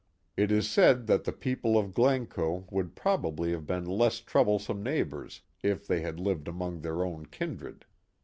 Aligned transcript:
It 0.35 0.51
is 0.51 0.67
said 0.67 1.05
that 1.05 1.25
the 1.25 1.31
people 1.31 1.77
of 1.77 1.93
Glencoe 1.93 2.65
would 2.71 2.95
probably 2.95 3.51
have 3.51 3.67
been 3.67 3.85
less 3.85 4.19
trouble 4.19 4.57
some 4.57 4.81
neighbors 4.81 5.41
if 5.61 5.85
they 5.85 6.01
had 6.01 6.19
lived 6.19 6.47
among 6.47 6.81
iheir 6.81 7.05
own 7.05 7.27
kindred. 7.27 7.85